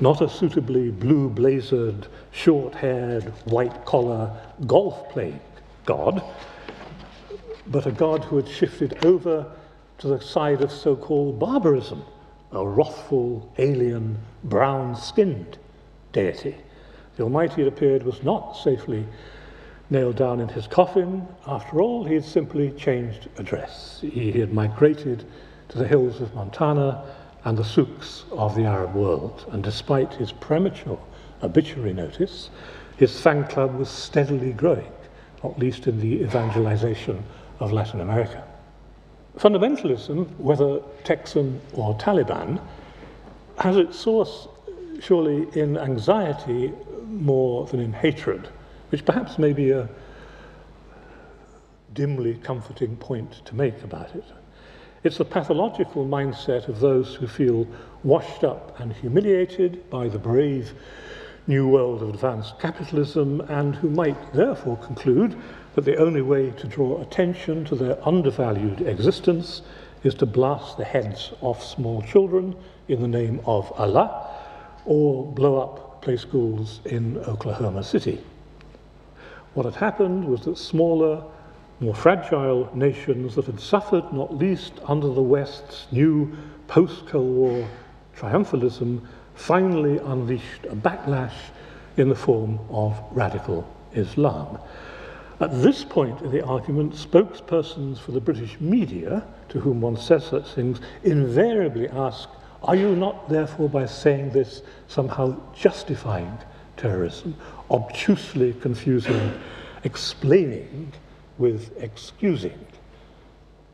[0.00, 4.30] Not a suitably blue blazered, short haired, white collar,
[4.66, 5.40] golf playing
[5.86, 6.22] God,
[7.66, 9.50] but a God who had shifted over
[9.98, 12.02] to the side of so called barbarism,
[12.52, 15.58] a wrathful, alien, brown skinned
[16.12, 16.56] deity.
[17.16, 19.06] The Almighty, it appeared, was not safely
[19.90, 21.26] nailed down in his coffin.
[21.46, 23.98] After all, he had simply changed address.
[24.00, 25.24] He had migrated
[25.68, 27.04] to the hills of Montana
[27.44, 29.44] and the souks of the Arab world.
[29.52, 30.98] And despite his premature
[31.42, 32.50] obituary notice,
[32.96, 34.90] his fan club was steadily growing,
[35.42, 37.22] not least in the evangelization
[37.60, 38.42] of Latin America.
[39.36, 42.60] Fundamentalism, whether Texan or Taliban,
[43.58, 44.48] has its source
[45.00, 46.72] surely in anxiety
[47.06, 48.48] more than in hatred
[48.94, 49.88] which perhaps may be a
[51.94, 54.22] dimly comforting point to make about it.
[55.02, 57.66] It's the pathological mindset of those who feel
[58.04, 60.74] washed up and humiliated by the brave
[61.48, 65.34] new world of advanced capitalism and who might therefore conclude
[65.74, 69.62] that the only way to draw attention to their undervalued existence
[70.04, 72.54] is to blast the heads off small children
[72.86, 74.30] in the name of Allah
[74.84, 78.20] or blow up play schools in Oklahoma City.
[79.54, 81.22] What had happened was that smaller,
[81.78, 86.36] more fragile nations that had suffered not least under the West's new
[86.66, 87.68] post Cold War
[88.16, 89.00] triumphalism
[89.34, 91.34] finally unleashed a backlash
[91.96, 94.58] in the form of radical Islam.
[95.40, 100.24] At this point in the argument, spokespersons for the British media, to whom one says
[100.24, 102.28] such things, invariably ask,
[102.62, 106.38] Are you not, therefore, by saying this, somehow justifying
[106.76, 107.36] terrorism,
[107.74, 109.32] obtusely confusing
[109.82, 110.92] explaining
[111.38, 112.58] with excusing.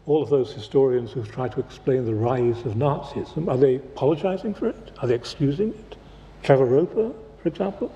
[0.07, 4.55] All of those historians who've tried to explain the rise of Nazism, are they apologizing
[4.55, 4.91] for it?
[5.01, 5.97] Are they excusing it?
[6.43, 7.95] Trevor Roper, for example?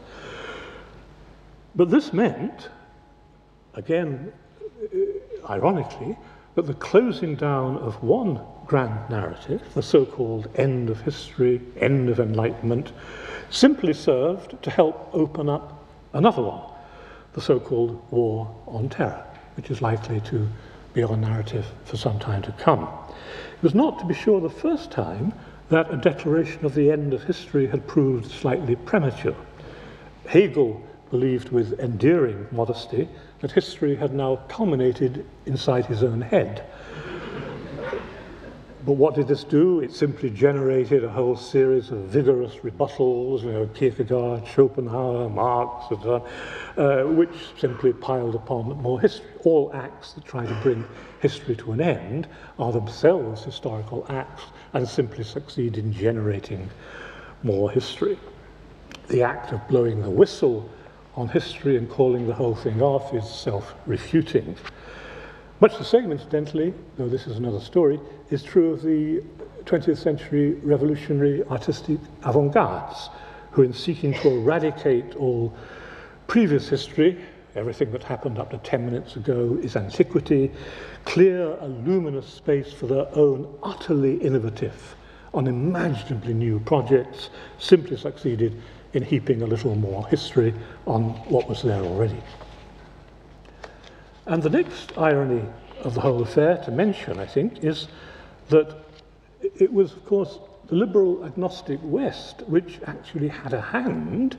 [1.75, 2.69] But this meant,
[3.75, 4.33] again,
[4.83, 6.17] uh, ironically,
[6.55, 12.11] that the closing down of one grand narrative, the so called end of history, end
[12.11, 12.93] of enlightenment,
[13.51, 15.74] simply served to help open up
[16.15, 16.63] another one,
[17.35, 19.25] the so called war on terror,
[19.57, 20.49] which is likely to
[20.95, 22.89] be our narrative for some time to come.
[23.57, 25.35] It was not, to be sure, the first time
[25.69, 29.37] that a declaration of the end of history had proved slightly premature.
[30.27, 33.09] Hegel believed with endearing modesty
[33.41, 36.65] that history had now culminated inside his own head
[38.85, 39.81] but what did this do?
[39.81, 46.03] It simply generated a whole series of vigorous rebuttals, you know, Kierkegaard, Schopenhauer, Marx, and
[46.03, 46.15] so
[46.77, 49.27] on, uh, which simply piled upon more history.
[49.45, 50.85] All acts that try to bring
[51.21, 54.43] history to an end are themselves historical acts
[54.75, 56.69] and simply succeed in generating
[57.43, 58.19] more history.
[59.09, 60.69] The act of blowing the whistle
[61.15, 64.57] on history and calling the whole thing off is self refuting.
[65.61, 68.01] Much the same, incidentally, though this is another story,
[68.35, 69.23] is true of the
[69.65, 73.09] 20th century revolutionary artistic avant gardes,
[73.53, 75.55] who, in seeking to eradicate all
[76.27, 77.17] previous history,
[77.55, 80.51] everything that happened up to 10 minutes ago is antiquity,
[81.05, 84.97] clear a luminous space for their own utterly innovative,
[85.33, 88.61] unimaginably new projects, simply succeeded
[88.95, 90.53] in heaping a little more history
[90.87, 92.21] on what was there already.
[94.27, 95.45] And the next irony
[95.85, 97.87] of the whole affair to mention, I think, is
[98.49, 98.75] that
[99.43, 100.39] it was, of course,
[100.69, 104.37] the liberal agnostic West which actually had a hand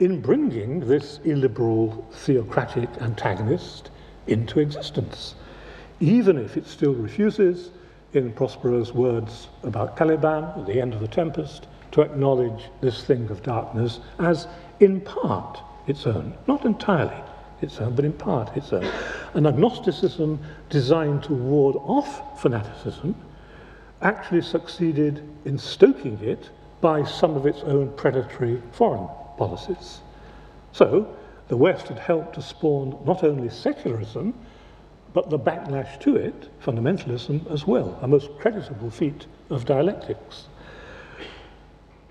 [0.00, 3.90] in bringing this illiberal theocratic antagonist
[4.26, 5.34] into existence,
[6.00, 7.70] even if it still refuses,
[8.12, 13.30] in Prospero's words about Caliban at the end of the Tempest, to acknowledge this thing
[13.30, 14.48] of darkness as
[14.80, 17.22] in part its own, not entirely
[17.62, 18.90] its own, but in part its own.
[19.34, 20.38] An agnosticism
[20.68, 23.14] designed to ward off fanaticism
[24.02, 26.50] actually succeeded in stoking it
[26.80, 30.00] by some of its own predatory foreign policies.
[30.72, 31.14] So,
[31.48, 34.34] the West had helped to spawn not only secularism,
[35.12, 40.46] but the backlash to it, fundamentalism, as well, a most creditable feat of dialectics.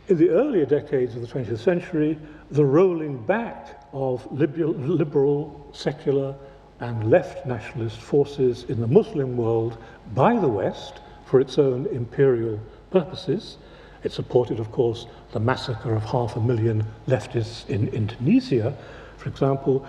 [0.10, 2.18] In the earlier decades of the 20th century,
[2.50, 6.36] the rolling back of liberal, liberal, secular,
[6.80, 9.78] and left nationalist forces in the Muslim world
[10.16, 13.58] by the West for its own imperial purposes.
[14.04, 18.76] It supported, of course, the massacre of half a million leftists in Indonesia,
[19.18, 19.86] for example,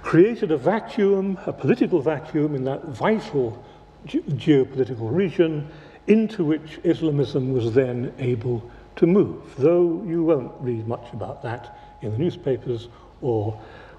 [0.00, 3.62] created a vacuum, a political vacuum in that vital
[4.06, 5.68] ge geopolitical region
[6.06, 8.62] into which Islamism was then able
[8.98, 12.88] to move, though you won't read much about that in the newspapers
[13.22, 13.58] or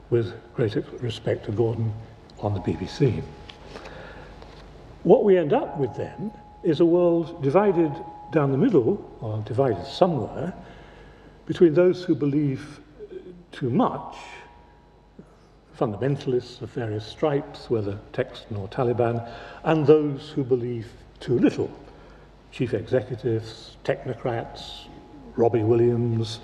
[0.09, 1.91] with great respect to Gordon
[2.39, 3.23] on the BBC.
[5.03, 6.31] What we end up with then
[6.63, 7.91] is a world divided
[8.31, 10.53] down the middle, or divided somewhere,
[11.45, 12.79] between those who believe
[13.51, 14.17] too much,
[15.77, 19.27] fundamentalists of various stripes, whether Texan or Taliban,
[19.63, 21.71] and those who believe too little,
[22.51, 24.88] chief executives, technocrats,
[25.39, 26.39] Robbie Williams,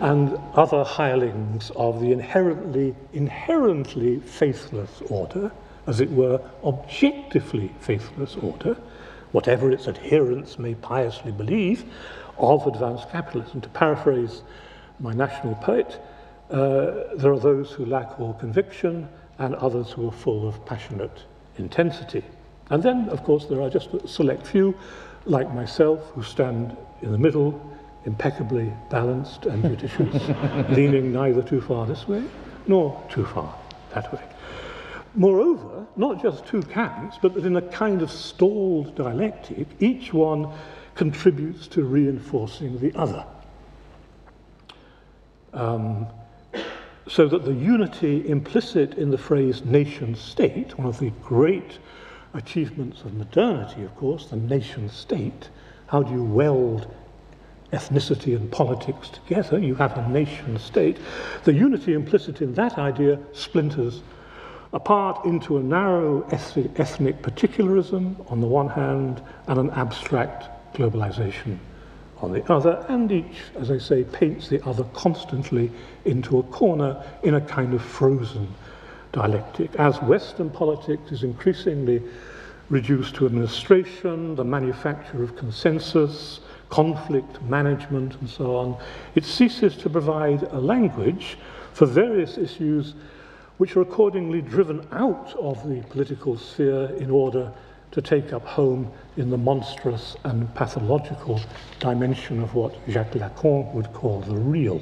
[0.00, 5.50] and other hirelings of the inherently, inherently faithless order,
[5.86, 8.76] as it were, objectively faithless order,
[9.32, 11.84] whatever its adherents may piously believe,
[12.36, 13.62] of advanced capitalism.
[13.62, 14.42] To paraphrase
[15.00, 16.00] my national poet,
[16.50, 21.22] uh, there are those who lack all conviction and others who are full of passionate
[21.56, 22.22] intensity.
[22.70, 24.74] And then, of course, there are just a select few,
[25.24, 27.60] like myself, who stand in the middle,
[28.06, 30.28] impeccably balanced and judicious,
[30.70, 32.22] leaning neither too far this way
[32.66, 33.54] nor too far
[33.94, 34.22] that way.
[35.14, 40.52] Moreover, not just two camps, but that in a kind of stalled dialectic, each one
[40.94, 43.24] contributes to reinforcing the other.
[45.52, 46.08] Um,
[47.06, 51.78] so that the unity implicit in the phrase nation state, one of the great
[52.32, 55.48] achievements of modernity, of course, the nation state,
[55.86, 56.92] how do you weld
[57.72, 59.58] ethnicity and politics together?
[59.58, 60.98] You have a nation state.
[61.44, 64.02] The unity implicit in that idea splinters
[64.72, 71.58] apart into a narrow ethnic particularism on the one hand and an abstract globalization
[72.20, 75.70] on the other, and each, as I say, paints the other constantly
[76.04, 78.48] into a corner in a kind of frozen
[79.12, 79.74] dialectic.
[79.76, 82.02] As Western politics is increasingly
[82.70, 86.40] reduced to administration, the manufacture of consensus,
[86.74, 88.76] conflict management, and so on,
[89.14, 91.38] it ceases to provide a language
[91.72, 92.94] for various issues
[93.58, 97.52] which are accordingly driven out of the political sphere in order
[97.92, 101.40] to take up home in the monstrous and pathological
[101.78, 104.80] dimension of what Jacques Lacan would call the real.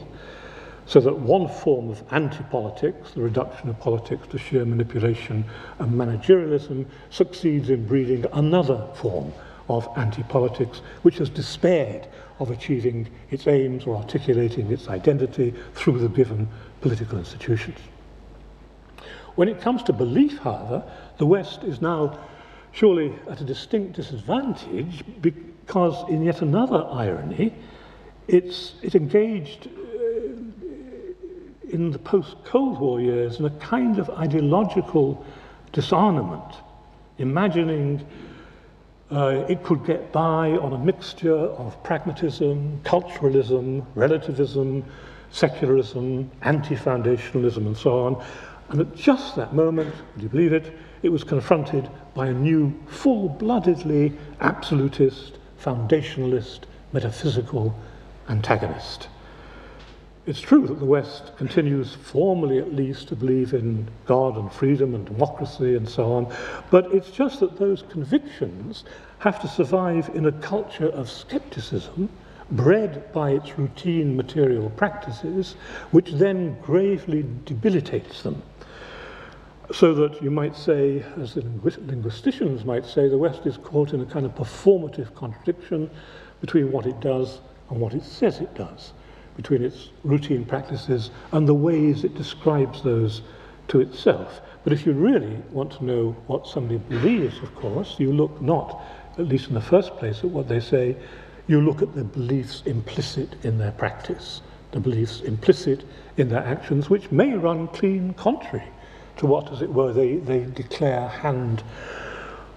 [0.86, 5.44] So that one form of anti politics, the reduction of politics to sheer manipulation
[5.78, 9.30] and managerialism, succeeds in breeding another form
[9.68, 12.06] of anti politics, which has despaired
[12.38, 16.48] of achieving its aims or articulating its identity through the given
[16.80, 17.78] political institutions.
[19.34, 20.82] When it comes to belief, however,
[21.18, 22.18] the West is now
[22.72, 27.54] surely at a distinct disadvantage because, in yet another irony,
[28.28, 30.00] it's, it engaged uh,
[31.70, 35.24] in the post Cold War years in a kind of ideological
[35.72, 36.54] disarmament,
[37.18, 38.06] imagining
[39.12, 44.84] uh, it could get by on a mixture of pragmatism, culturalism, relativism,
[45.30, 48.24] secularism, anti foundationalism, and so on,
[48.70, 52.72] and at just that moment, would you believe it, it was confronted by a new,
[52.86, 56.60] full bloodedly absolutist, foundationalist,
[56.92, 57.74] metaphysical
[58.28, 59.08] antagonist.
[60.24, 64.94] It's true that the West continues, formally at least, to believe in God and freedom
[64.94, 66.32] and democracy and so on,
[66.70, 68.84] but it's just that those convictions
[69.18, 72.08] have to survive in a culture of skepticism
[72.52, 75.56] bred by its routine material practices,
[75.90, 78.40] which then gravely debilitates them.
[79.72, 84.00] So that you might say, as the linguisticians might say, the West is caught in
[84.00, 85.90] a kind of performative contradiction
[86.40, 88.92] between what it does and what it says it does,
[89.36, 93.22] between its routine practices and the ways it describes those
[93.68, 94.40] to itself.
[94.64, 98.82] But if you really want to know what somebody believes, of course, you look not,
[99.18, 100.96] at least in the first place, at what they say,
[101.48, 105.84] you look at the beliefs implicit in their practice, the beliefs implicit
[106.16, 108.68] in their actions, which may run clean contrary
[109.16, 111.62] to what, as it were, they, they declare hand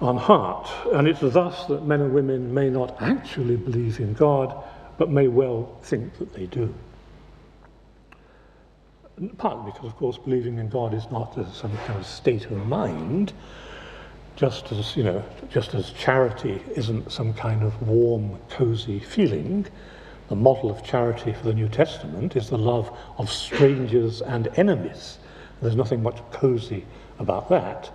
[0.01, 0.69] on heart.
[0.93, 4.63] And it's thus that men and women may not actually believe in God,
[4.97, 6.73] but may well think that they do
[9.37, 13.33] partly because, of course, believing in God is not some kind of state of mind,
[14.35, 19.65] just as, you know, just as charity isn't some kind of warm, cozy feeling.
[20.27, 25.19] The model of charity for the New Testament is the love of strangers and enemies.
[25.61, 26.85] There's nothing much cozy
[27.19, 27.91] about that.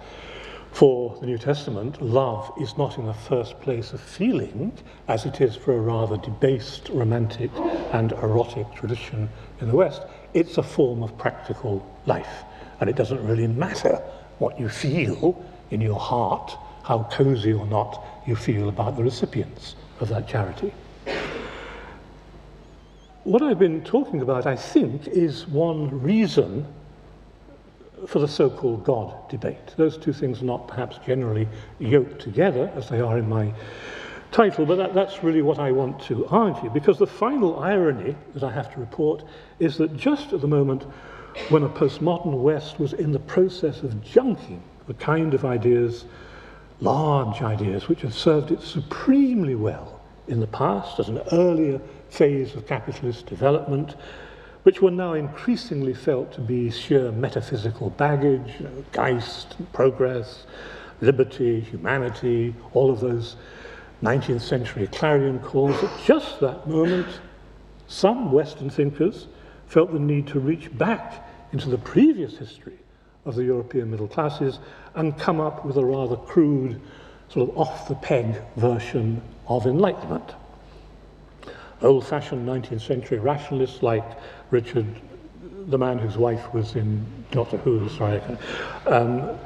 [0.73, 4.73] For the New Testament, love is not in the first place a feeling,
[5.09, 7.51] as it is for a rather debased romantic
[7.93, 9.29] and erotic tradition
[9.61, 10.03] in the West.
[10.33, 12.45] It's a form of practical life.
[12.81, 14.01] And it doesn't really matter
[14.39, 19.77] what you feel in your heart, how cozy or not you feel about the recipients
[20.01, 20.73] of that charity.
[23.25, 26.67] What I've been talking about, I think, is one reason
[28.07, 29.75] for the so called God debate.
[29.77, 31.49] Those two things are not perhaps generally
[31.79, 33.53] yoked together as they are in my
[34.33, 38.45] title, but that, that's really what I want to argue, because the final irony that
[38.45, 39.25] I have to report
[39.59, 40.85] is that just at the moment
[41.49, 46.05] when a postmodern West was in the process of junking the kind of ideas,
[46.81, 52.55] large ideas, which have served it supremely well in the past as an earlier phase
[52.55, 53.97] of capitalist development,
[54.63, 60.45] which were now increasingly felt to be sheer metaphysical baggage, you know, Geist, progress,
[61.01, 63.37] liberty, humanity, all of those
[64.03, 67.07] 19th century clarion calls, at just that moment,
[67.87, 69.27] some Western thinkers
[69.67, 72.79] felt the need to reach back into the previous history
[73.25, 74.59] of the European middle classes
[74.95, 76.81] and come up with a rather crude,
[77.29, 80.35] sort of off the peg version of Enlightenment.
[81.83, 84.05] Old fashioned 19th century rationalists like
[84.51, 84.87] Richard,
[85.69, 88.21] the man whose wife was in Doctor Who, sorry,
[88.87, 89.39] um,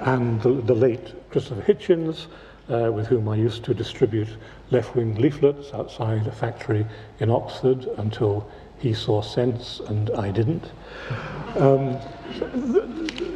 [0.00, 2.26] and the, the late Christopher Hitchens
[2.70, 4.28] uh, with whom I used to distribute
[4.70, 6.86] left wing leaflets outside a factory
[7.20, 8.48] in Oxford until
[8.78, 10.70] he saw sense and I didn't.
[11.56, 11.98] Um,
[12.38, 13.28] th-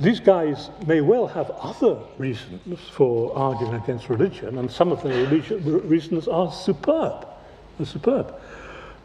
[0.00, 5.26] these guys may well have other reasons for arguing against religion, and some of their
[5.26, 7.26] reasons are superb.
[7.78, 8.34] They're superb.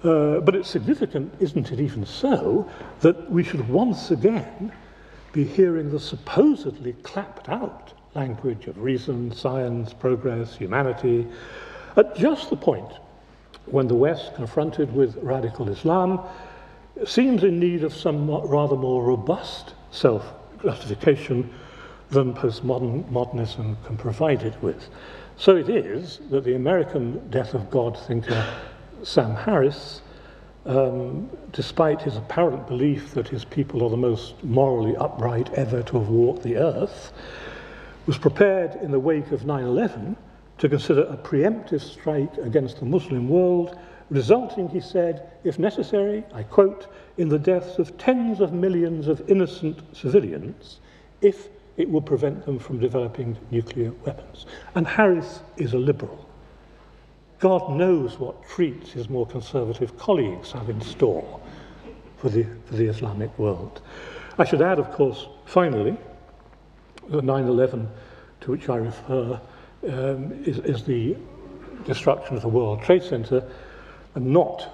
[0.03, 4.71] Uh, but it's significant, isn't it even so, that we should once again
[5.31, 11.25] be hearing the supposedly clapped out language of reason, science, progress, humanity,
[11.95, 12.91] at just the point
[13.65, 16.19] when the West, confronted with radical Islam,
[17.05, 21.49] seems in need of some rather more robust self gratification
[22.09, 24.89] than postmodernism can provide it with.
[25.37, 28.45] So it is that the American death of God thinker
[29.03, 30.01] Sam Harris,
[30.65, 35.99] um, despite his apparent belief that his people are the most morally upright ever to
[35.99, 37.11] have walked the earth,
[38.05, 40.15] was prepared in the wake of 9 11
[40.57, 43.77] to consider a preemptive strike against the Muslim world,
[44.09, 46.87] resulting, he said, if necessary, I quote,
[47.17, 50.79] in the deaths of tens of millions of innocent civilians
[51.21, 54.45] if it will prevent them from developing nuclear weapons.
[54.75, 56.29] And Harris is a liberal.
[57.43, 61.41] God knows what treats his more conservative colleagues have in store
[62.15, 63.81] for the, for the Islamic world.
[64.37, 65.97] I should add, of course, finally,
[67.09, 67.85] the 9-11
[68.39, 69.41] to which I refer
[69.89, 71.17] um, is, is the
[71.83, 73.43] destruction of the World Trade Center
[74.15, 74.69] and not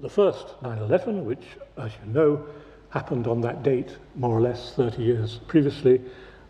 [0.00, 1.44] the first 9-11, which,
[1.78, 2.44] as you know,
[2.90, 6.00] happened on that date more or less 30 years previously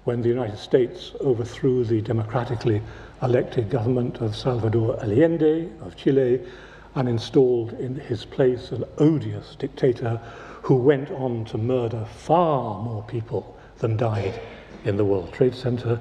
[0.05, 2.81] when the United States overthrew the democratically
[3.25, 6.41] elected government of Salvador Allende of Chile
[6.95, 10.21] and installed in his place an odious dictator
[10.63, 14.39] who went on to murder far more people than died
[14.85, 16.01] in the World Trade Center.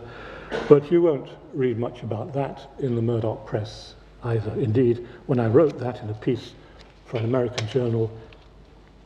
[0.67, 4.51] But you won't read much about that in the Murdoch press either.
[4.59, 6.51] Indeed, when I wrote that in a piece
[7.05, 8.11] for an American journal,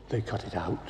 [0.09, 0.89] they cut it out.